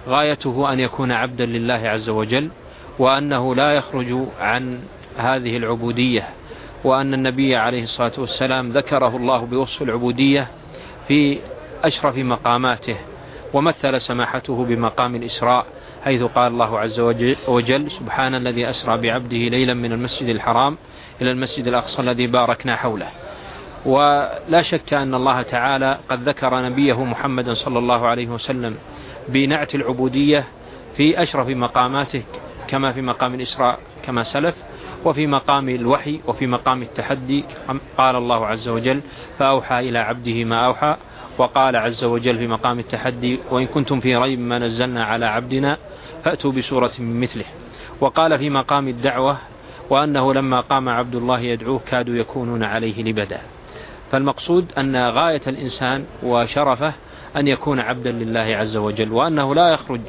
غايته 0.08 0.72
أن 0.72 0.80
يكون 0.80 1.12
عبدا 1.12 1.46
لله 1.46 1.88
عز 1.88 2.08
وجل 2.08 2.50
وأنه 2.98 3.54
لا 3.54 3.72
يخرج 3.72 4.26
عن 4.40 4.80
هذه 5.16 5.56
العبودية 5.56 6.28
وأن 6.84 7.14
النبي 7.14 7.56
عليه 7.56 7.82
الصلاة 7.82 8.12
والسلام 8.18 8.70
ذكره 8.70 9.16
الله 9.16 9.38
بوصف 9.38 9.82
العبودية 9.82 10.48
في 11.08 11.38
أشرف 11.84 12.16
مقاماته 12.16 12.96
ومثل 13.54 14.00
سماحته 14.00 14.64
بمقام 14.64 15.14
الإسراء 15.16 15.66
حيث 16.04 16.22
قال 16.22 16.52
الله 16.52 16.78
عز 16.78 17.00
وجل 17.48 17.90
سبحان 17.90 18.34
الذي 18.34 18.70
أسرى 18.70 18.98
بعبده 18.98 19.36
ليلا 19.36 19.74
من 19.74 19.92
المسجد 19.92 20.28
الحرام 20.28 20.78
إلى 21.22 21.30
المسجد 21.30 21.66
الأقصى 21.66 22.02
الذي 22.02 22.26
باركنا 22.26 22.76
حوله. 22.76 23.08
ولا 23.86 24.62
شك 24.62 24.94
أن 24.94 25.14
الله 25.14 25.42
تعالى 25.42 25.98
قد 26.08 26.28
ذكر 26.28 26.62
نبيه 26.62 27.04
محمدا 27.04 27.54
صلى 27.54 27.78
الله 27.78 28.06
عليه 28.06 28.28
وسلم 28.28 28.76
بنعت 29.28 29.74
العبودية 29.74 30.44
في 30.96 31.22
أشرف 31.22 31.48
مقاماته 31.48 32.22
كما 32.68 32.92
في 32.92 33.02
مقام 33.02 33.34
الإسراء 33.34 33.78
كما 34.02 34.22
سلف 34.22 34.54
وفي 35.04 35.26
مقام 35.26 35.68
الوحي 35.68 36.20
وفي 36.26 36.46
مقام 36.46 36.82
التحدي 36.82 37.44
قال 37.98 38.16
الله 38.16 38.46
عز 38.46 38.68
وجل 38.68 39.00
فأوحى 39.38 39.88
إلى 39.88 39.98
عبده 39.98 40.44
ما 40.44 40.66
أوحى 40.66 40.96
وقال 41.38 41.76
عز 41.76 42.04
وجل 42.04 42.38
في 42.38 42.46
مقام 42.46 42.78
التحدي 42.78 43.38
وإن 43.50 43.66
كنتم 43.66 44.00
في 44.00 44.16
ريب 44.16 44.40
ما 44.40 44.58
نزلنا 44.58 45.04
على 45.04 45.26
عبدنا 45.26 45.78
فأتوا 46.24 46.52
بسورة 46.52 46.92
من 46.98 47.20
مثله. 47.20 47.44
وقال 48.00 48.38
في 48.38 48.50
مقام 48.50 48.88
الدعوة 48.88 49.36
وأنه 49.90 50.34
لما 50.34 50.60
قام 50.60 50.88
عبد 50.88 51.14
الله 51.14 51.40
يدعوه 51.40 51.80
كادوا 51.86 52.14
يكونون 52.14 52.64
عليه 52.64 53.02
لبدا. 53.02 53.40
فالمقصود 54.12 54.72
أن 54.78 54.96
غاية 54.96 55.40
الإنسان 55.46 56.04
وشرفه 56.22 56.92
أن 57.36 57.48
يكون 57.48 57.80
عبدا 57.80 58.12
لله 58.12 58.40
عز 58.56 58.76
وجل 58.76 59.12
وأنه 59.12 59.54
لا 59.54 59.68
يخرج 59.68 60.00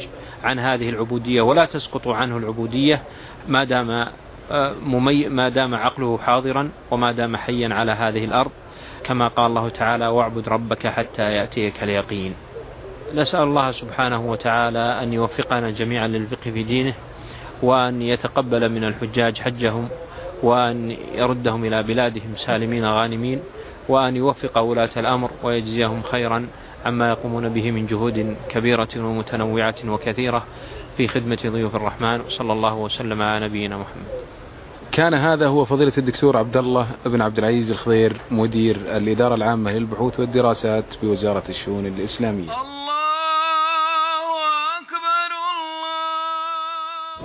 عن 0.44 0.60
هذه 0.60 0.90
العبودية 0.90 1.42
ولا 1.42 1.66
تسقط 1.66 2.08
عنه 2.08 2.38
العبودية 2.38 3.04
ما 3.48 3.64
دام 3.64 4.08
آه، 4.52 4.74
ممي 4.86 5.30
ما 5.30 5.50
دام 5.50 5.76
عقله 5.76 6.18
حاضرا 6.18 6.70
وما 6.92 7.12
دام 7.12 7.36
حيا 7.36 7.74
على 7.74 7.92
هذه 7.92 8.26
الأرض 8.26 8.52
كما 9.04 9.28
قال 9.28 9.46
الله 9.46 9.70
تعالى 9.70 10.08
واعبد 10.08 10.50
ربك 10.50 10.88
حتى 10.88 11.34
يأتيك 11.34 11.84
اليقين. 11.84 12.34
نسأل 13.14 13.44
الله 13.44 13.72
سبحانه 13.72 14.32
وتعالى 14.32 15.04
أن 15.04 15.14
يوفقنا 15.14 15.70
جميعا 15.70 16.08
للفقه 16.08 16.52
في 16.52 16.64
دينه 16.64 16.94
وأن 17.64 18.02
يتقبل 18.02 18.70
من 18.70 18.84
الحجاج 18.84 19.40
حجهم 19.40 19.88
وأن 20.44 20.96
يردهم 21.16 21.66
إلى 21.66 21.84
بلادهم 21.84 22.36
سالمين 22.36 22.86
غانمين 22.86 23.40
وأن 23.90 24.16
يوفق 24.16 24.58
ولاة 24.58 24.90
الأمر 24.98 25.32
ويجزيهم 25.44 26.02
خيرا 26.02 26.48
عما 26.86 27.10
يقومون 27.10 27.50
به 27.50 27.72
من 27.72 27.86
جهود 27.86 28.36
كبيرة 28.50 28.90
ومتنوعة 28.98 29.76
وكثيرة 29.88 30.46
في 30.98 31.08
خدمة 31.08 31.40
ضيوف 31.46 31.76
الرحمن. 31.76 32.22
صلى 32.30 32.54
الله 32.54 32.76
وسلم 32.76 33.22
على 33.22 33.46
نبينا 33.46 33.78
محمد. 33.78 34.06
كان 34.92 35.14
هذا 35.14 35.48
هو 35.48 35.66
فضيلة 35.66 35.94
الدكتور 35.98 36.38
عبد 36.38 36.58
الله 36.58 36.88
بن 37.06 37.22
عبد 37.22 37.38
العزيز 37.38 37.72
الخضير 37.72 38.22
مدير 38.32 38.76
الإدارة 38.76 39.36
العامة 39.36 39.72
للبحوث 39.72 40.20
والدراسات 40.20 40.86
بوزارة 41.04 41.44
الشؤون 41.50 41.86
الإسلامية. 41.86 42.83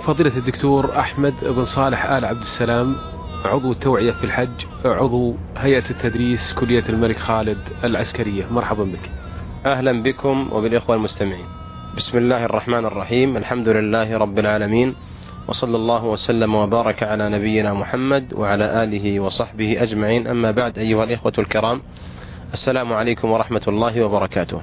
فضيلة 0.09 0.37
الدكتور 0.37 0.99
أحمد 0.99 1.33
بن 1.41 1.65
صالح 1.65 2.05
آل 2.05 2.25
عبد 2.25 2.39
السلام 2.39 2.95
عضو 3.45 3.71
التوعية 3.71 4.11
في 4.11 4.23
الحج 4.23 4.65
عضو 4.85 5.35
هيئة 5.57 5.89
التدريس 5.89 6.53
كلية 6.53 6.83
الملك 6.89 7.17
خالد 7.17 7.57
العسكرية. 7.83 8.45
مرحبا 8.51 8.83
بك. 8.83 9.11
أهلا 9.65 10.03
بكم 10.03 10.49
وبالإخوة 10.51 10.95
المستمعين. 10.95 11.45
بسم 11.97 12.17
الله 12.17 12.45
الرحمن 12.45 12.85
الرحيم. 12.85 13.37
الحمد 13.37 13.69
لله 13.69 14.17
رب 14.17 14.39
العالمين. 14.39 14.95
وصلى 15.47 15.75
الله 15.75 16.05
وسلم 16.05 16.55
وبارك 16.55 17.03
على 17.03 17.29
نبينا 17.29 17.73
محمد 17.73 18.33
وعلى 18.33 18.83
آله 18.83 19.19
وصحبه 19.19 19.83
أجمعين. 19.83 20.27
أما 20.27 20.51
بعد 20.51 20.77
أيها 20.77 21.03
الإخوة 21.03 21.33
الكرام 21.39 21.81
السلام 22.53 22.93
عليكم 22.93 23.31
ورحمة 23.31 23.63
الله 23.67 24.03
وبركاته. 24.03 24.61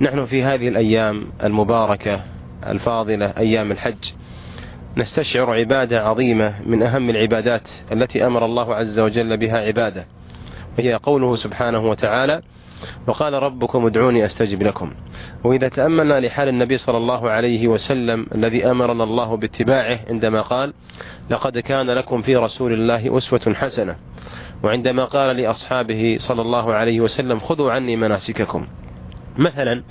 نحن 0.00 0.26
في 0.26 0.42
هذه 0.42 0.68
الأيام 0.68 1.26
المباركة 1.44 2.20
الفاضلة 2.66 3.26
أيام 3.26 3.72
الحج. 3.72 4.23
نستشعر 4.96 5.50
عبادة 5.50 6.02
عظيمة 6.08 6.54
من 6.66 6.82
أهم 6.82 7.10
العبادات 7.10 7.68
التي 7.92 8.26
أمر 8.26 8.44
الله 8.44 8.74
عز 8.74 8.98
وجل 8.98 9.36
بها 9.36 9.58
عباده 9.58 10.06
وهي 10.78 10.94
قوله 10.94 11.36
سبحانه 11.36 11.86
وتعالى 11.86 12.42
وقال 13.06 13.34
ربكم 13.34 13.86
ادعوني 13.86 14.24
أستجب 14.24 14.62
لكم. 14.62 14.92
وإذا 15.44 15.68
تأملنا 15.68 16.20
لحال 16.20 16.48
النبي 16.48 16.76
صلى 16.76 16.96
الله 16.96 17.30
عليه 17.30 17.68
وسلم 17.68 18.26
الذي 18.34 18.70
أمرنا 18.70 19.04
الله 19.04 19.36
باتباعه 19.36 19.98
عندما 20.08 20.40
قال 20.40 20.72
لقد 21.30 21.58
كان 21.58 21.90
لكم 21.90 22.22
في 22.22 22.36
رسول 22.36 22.72
الله 22.72 23.18
أسوة 23.18 23.54
حسنة. 23.54 23.96
وعندما 24.62 25.04
قال 25.04 25.36
لأصحابه 25.36 26.16
صلى 26.18 26.42
الله 26.42 26.74
عليه 26.74 27.00
وسلم 27.00 27.38
خذوا 27.38 27.72
عني 27.72 27.96
مناسككم. 27.96 28.66
مثلا 29.38 29.82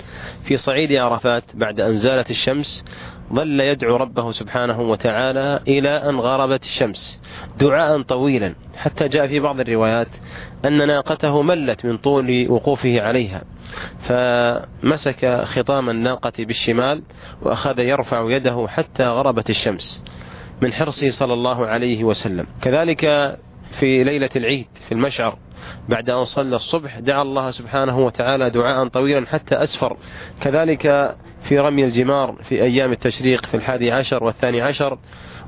في 0.44 0.56
صعيد 0.56 0.92
عرفات 0.92 1.44
بعد 1.54 1.80
أن 1.80 1.96
زالت 1.96 2.30
الشمس 2.30 2.84
ظل 3.32 3.60
يدعو 3.60 3.96
ربه 3.96 4.32
سبحانه 4.32 4.80
وتعالى 4.80 5.60
إلى 5.68 5.88
أن 5.88 6.16
غربت 6.20 6.64
الشمس 6.64 7.22
دعاء 7.58 8.02
طويلا. 8.02 8.54
حتى 8.76 9.08
جاء 9.08 9.26
في 9.26 9.40
بعض 9.40 9.60
الروايات 9.60 10.08
أن 10.64 10.86
ناقته 10.86 11.42
ملت 11.42 11.86
من 11.86 11.98
طول 11.98 12.46
وقوفه 12.50 13.02
عليها 13.02 13.42
فمسك 14.02 15.44
خطام 15.44 15.90
الناقة 15.90 16.32
بالشمال 16.38 17.02
وأخذ 17.42 17.78
يرفع 17.78 18.30
يده 18.30 18.66
حتى 18.68 19.04
غربت 19.04 19.50
الشمس 19.50 20.04
من 20.62 20.72
حرصه 20.72 21.10
صلى 21.10 21.32
الله 21.32 21.66
عليه 21.66 22.04
وسلم. 22.04 22.46
كذلك 22.62 23.00
في 23.80 24.04
ليلة 24.04 24.30
العيد 24.36 24.66
في 24.88 24.92
المشعر 24.92 25.38
بعد 25.88 26.10
أن 26.10 26.24
صلى 26.24 26.56
الصبح 26.56 26.98
دعا 26.98 27.22
الله 27.22 27.50
سبحانه 27.50 27.98
وتعالى 27.98 28.50
دعاء 28.50 28.88
طويلا 28.88 29.26
حتى 29.26 29.54
أسفر. 29.54 29.96
كذلك 30.40 31.16
في 31.42 31.58
رمي 31.58 31.84
الجمار 31.84 32.36
في 32.48 32.62
أيام 32.62 32.92
التشريق 32.92 33.46
في 33.46 33.56
الحادي 33.56 33.92
عشر 33.92 34.24
والثاني 34.24 34.60
عشر 34.60 34.98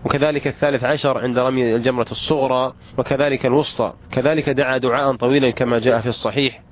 وكذلك 0.04 0.46
الثالث 0.46 0.84
عشر 0.84 1.18
عند 1.18 1.38
رمي 1.38 1.74
الجمرة 1.76 2.06
الصغرى 2.10 2.72
وكذلك 2.98 3.46
الوسطى. 3.46 3.92
كذلك 4.12 4.50
دعا 4.50 4.78
دعاء 4.78 5.16
طويلا 5.16 5.50
كما 5.50 5.78
جاء 5.78 6.00
في 6.00 6.08
الصحيح. 6.08 6.62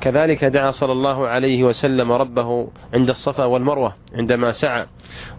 كذلك 0.00 0.44
دعا 0.44 0.70
صلى 0.70 0.92
الله 0.92 1.28
عليه 1.28 1.64
وسلم 1.64 2.12
ربه 2.12 2.68
عند 2.94 3.08
الصفا 3.08 3.44
والمروة 3.44 3.94
عندما 4.14 4.52
سعى. 4.52 4.86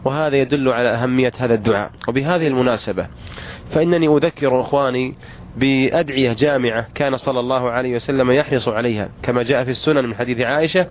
وهذا 0.05 0.35
يدل 0.35 0.69
على 0.69 0.89
أهمية 0.89 1.31
هذا 1.37 1.53
الدعاء. 1.53 1.91
وبهذه 2.07 2.47
المناسبة 2.47 3.07
فإنني 3.71 4.07
أذكر 4.07 4.61
إخواني 4.61 5.15
بأدعية 5.57 6.33
جامعة 6.33 6.87
كان 6.95 7.17
صلى 7.17 7.39
الله 7.39 7.71
عليه 7.71 7.95
وسلم 7.95 8.31
يحرص 8.31 8.67
عليها 8.67 9.09
كما 9.23 9.43
جاء 9.43 9.63
في 9.63 9.71
السنن 9.71 10.05
من 10.05 10.15
حديث 10.15 10.41
عائشة 10.41 10.87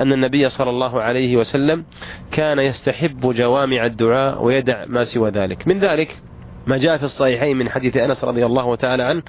أن 0.00 0.12
النبي 0.12 0.48
صلى 0.48 0.70
الله 0.70 1.02
عليه 1.02 1.36
وسلم 1.36 1.84
كان 2.30 2.58
يستحب 2.58 3.34
جوامع 3.34 3.86
الدعاء 3.86 4.44
ويدع 4.44 4.84
ما 4.86 5.04
سوى 5.04 5.30
ذلك. 5.30 5.68
من 5.68 5.80
ذلك 5.80 6.22
ما 6.66 6.78
جاء 6.78 6.96
في 6.96 7.02
الصحيحين 7.02 7.56
من 7.56 7.68
حديث 7.68 7.96
أنس 7.96 8.24
رضي 8.24 8.46
الله 8.46 8.74
تعالى 8.74 9.02
عنه 9.02 9.22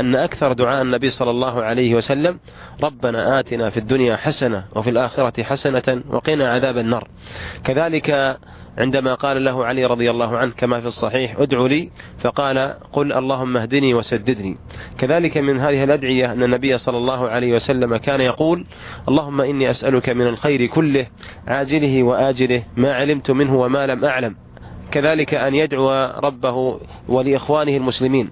أن 0.00 0.16
أكثر 0.16 0.52
دعاء 0.52 0.82
النبي 0.82 1.10
صلى 1.10 1.30
الله 1.30 1.62
عليه 1.62 1.94
وسلم 1.94 2.38
ربنا 2.82 3.40
آتنا 3.40 3.70
في 3.70 3.76
الدنيا 3.76 4.16
حسنة 4.16 4.64
وفي 4.76 4.90
الآخرة 4.90 5.42
حسنة 5.42 6.02
وقنا 6.10 6.50
عذاب 6.50 6.78
النار. 6.78 7.08
كذلك 7.64 8.38
عندما 8.78 9.14
قال 9.14 9.44
له 9.44 9.64
علي 9.64 9.84
رضي 9.84 10.10
الله 10.10 10.36
عنه 10.36 10.52
كما 10.56 10.80
في 10.80 10.86
الصحيح 10.86 11.38
ادعو 11.38 11.66
لي. 11.66 11.90
فقال 12.18 12.74
قل 12.92 13.12
اللهم 13.12 13.56
اهدني 13.56 13.94
وسددني. 13.94 14.56
كذلك 14.98 15.36
من 15.38 15.60
هذه 15.60 15.84
الأدعية 15.84 16.32
أن 16.32 16.42
النبي 16.42 16.78
صلى 16.78 16.96
الله 16.96 17.28
عليه 17.28 17.54
وسلم 17.54 17.96
كان 17.96 18.20
يقول 18.20 18.66
اللهم 19.08 19.40
إني 19.40 19.70
أسألك 19.70 20.08
من 20.08 20.26
الخير 20.26 20.66
كله 20.66 21.06
عاجله 21.46 22.02
وآجله 22.02 22.62
ما 22.76 22.94
علمت 22.94 23.30
منه 23.30 23.56
وما 23.56 23.86
لم 23.86 24.04
أعلم. 24.04 24.36
كذلك 24.90 25.34
أن 25.34 25.54
يدعو 25.54 25.90
ربه 26.24 26.80
ولإخوانه 27.08 27.76
المسلمين. 27.76 28.30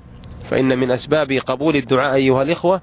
فإن 0.51 0.79
من 0.79 0.91
أسباب 0.91 1.33
قبول 1.33 1.77
الدعاء 1.77 2.15
أيها 2.15 2.43
الإخوة 2.43 2.83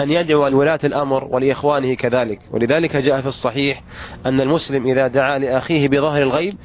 أن 0.00 0.10
يدعو 0.10 0.48
لولاة 0.48 0.78
الأمر 0.84 1.24
ولإخوانه 1.24 1.94
كذلك. 1.94 2.40
ولذلك 2.50 2.96
جاء 2.96 3.20
في 3.20 3.26
الصحيح 3.26 3.82
أن 4.26 4.40
المسلم 4.40 4.86
إذا 4.86 5.06
دعا 5.06 5.38
لأخيه 5.38 5.88
بظهر 5.88 6.22
الغيب 6.22 6.56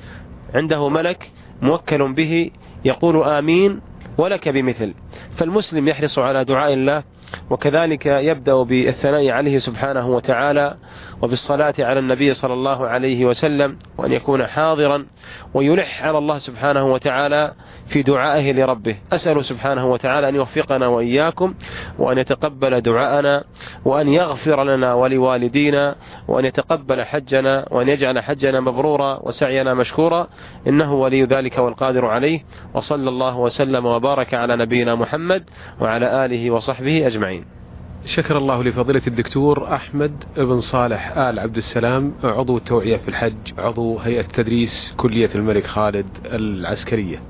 عنده 0.55 0.89
ملك 0.89 1.31
موكل 1.61 2.13
به 2.13 2.51
يقول 2.85 3.23
آمين 3.23 3.81
ولك 4.17 4.49
بمثل. 4.49 4.93
فالمسلم 5.37 5.87
يحرص 5.87 6.19
على 6.19 6.45
دعاء 6.45 6.73
الله 6.73 7.03
وكذلك 7.49 8.05
يبدأ 8.05 8.63
بالثناء 8.63 9.29
عليه 9.29 9.57
سبحانه 9.57 10.07
وتعالى 10.09 10.77
وبالصلاة 11.21 11.73
على 11.79 11.99
النبي 11.99 12.33
صلى 12.33 12.53
الله 12.53 12.87
عليه 12.87 13.25
وسلم 13.25 13.77
وأن 13.97 14.11
يكون 14.11 14.47
حاضرا 14.47 15.05
ويلح 15.53 16.03
على 16.03 16.17
الله 16.17 16.37
سبحانه 16.37 16.85
وتعالى 16.85 17.53
في 17.87 18.01
دعائه 18.01 18.53
لربه. 18.53 18.97
أسأل 19.11 19.45
سبحانه 19.45 19.85
وتعالى 19.85 20.29
أن 20.29 20.35
يوفقنا 20.35 20.87
وإياكم 20.87 21.53
وأن 21.99 22.17
يتقبل 22.17 22.81
دعاءنا 22.81 23.43
وأن 23.85 24.07
يغفر 24.07 24.63
لنا 24.63 24.93
ولوالدينا 24.93 25.95
وأن 26.27 26.45
يتقبل 26.45 27.03
حجنا 27.03 27.65
وأن 27.71 27.89
يجعل 27.89 28.19
حجنا 28.19 28.59
مبرورا 28.59 29.19
وسعينا 29.23 29.73
مشكورا. 29.73 30.27
إنه 30.67 30.93
ولي 30.93 31.23
ذلك 31.23 31.57
والقادر 31.57 32.05
عليه. 32.05 32.43
وصلى 32.73 33.09
الله 33.09 33.37
وسلم 33.37 33.85
وبارك 33.85 34.33
على 34.33 34.55
نبينا 34.55 34.95
محمد 34.95 35.43
وعلى 35.81 36.25
آله 36.25 36.51
وصحبه 36.51 37.07
أجمعين. 37.07 37.58
شكر 38.05 38.37
الله 38.37 38.63
لفضيلة 38.63 39.01
الدكتور 39.07 39.75
أحمد 39.75 40.23
بن 40.37 40.59
صالح 40.59 41.17
آل 41.17 41.39
عبد 41.39 41.57
السلام 41.57 42.13
عضو 42.23 42.57
التوعية 42.57 42.97
في 42.97 43.07
الحج 43.07 43.53
عضو 43.57 43.97
هيئة 43.97 44.21
تدريس 44.21 44.93
كلية 44.97 45.29
الملك 45.35 45.67
خالد 45.67 46.05
العسكرية. 46.25 47.23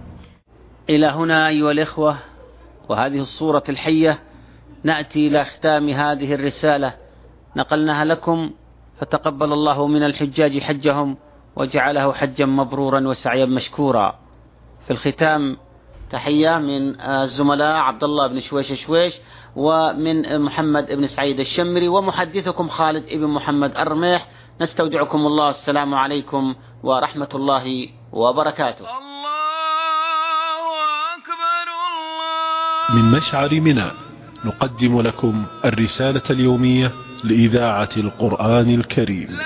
إلى 0.89 1.05
هنا 1.05 1.47
أيها 1.47 1.71
الإخوة 1.71 2.17
وهذه 2.89 3.21
الصورة 3.21 3.63
الحية 3.69 4.19
نأتي 4.83 5.27
إلى 5.27 5.45
ختام 5.45 5.89
هذه 5.89 6.33
الرسالة. 6.33 6.93
نقلناها 7.55 8.05
لكم 8.05 8.51
فتقبل 8.99 9.53
الله 9.53 9.87
من 9.87 10.03
الحجاج 10.03 10.59
حجهم 10.59 11.17
وجعله 11.55 12.13
حجا 12.13 12.45
مبرورا 12.45 13.07
وسعيا 13.07 13.45
مشكورا. 13.45 14.19
في 14.85 14.91
الختام 14.91 15.57
تحية 16.11 16.57
من 16.57 17.01
الزملاء 17.01 17.75
عبد 17.75 18.03
الله 18.03 18.27
بن 18.27 18.39
شويش 18.39 18.73
شويش 18.73 19.13
ومن 19.55 20.41
محمد 20.41 20.91
بن 20.95 21.07
سعيد 21.07 21.39
الشمري 21.39 21.87
ومحدثكم 21.87 22.67
خالد 22.67 23.13
بن 23.13 23.27
محمد 23.27 23.77
الرميح. 23.77 24.27
نستودعكم 24.61 25.17
الله. 25.17 25.49
السلام 25.49 25.95
عليكم 25.95 26.55
ورحمة 26.83 27.29
الله 27.35 27.87
وبركاته. 28.13 28.85
من 32.89 33.11
مشعر 33.11 33.53
منى 33.53 33.91
نقدم 34.45 35.01
لكم 35.01 35.45
الرسالة 35.65 36.23
اليومية 36.29 36.91
لإذاعة 37.23 37.89
القرآن 37.97 38.69
الكريم. 38.69 39.39